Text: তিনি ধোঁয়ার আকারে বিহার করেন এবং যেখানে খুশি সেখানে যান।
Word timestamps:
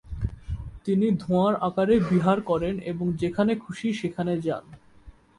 তিনি 0.85 1.07
ধোঁয়ার 1.19 1.53
আকারে 1.61 1.95
বিহার 2.09 2.37
করেন 2.41 2.75
এবং 2.83 3.05
যেখানে 3.13 3.53
খুশি 3.55 3.87
সেখানে 3.93 4.33
যান। 4.41 4.65